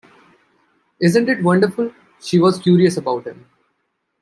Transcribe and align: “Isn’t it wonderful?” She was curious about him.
“Isn’t 0.99 1.29
it 1.29 1.43
wonderful?” 1.43 1.93
She 2.19 2.39
was 2.39 2.57
curious 2.57 2.97
about 2.97 3.25
him. 3.27 3.45